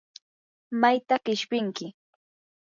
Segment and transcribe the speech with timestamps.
[0.81, 1.85] ¿mayta qishpinki?